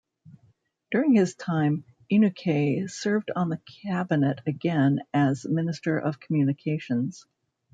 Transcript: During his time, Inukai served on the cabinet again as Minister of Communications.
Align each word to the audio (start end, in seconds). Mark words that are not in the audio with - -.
During 0.89 1.13
his 1.13 1.35
time, 1.35 1.83
Inukai 2.11 2.89
served 2.89 3.29
on 3.35 3.49
the 3.49 3.61
cabinet 3.83 4.41
again 4.47 5.01
as 5.13 5.45
Minister 5.45 5.99
of 5.99 6.19
Communications. 6.19 7.27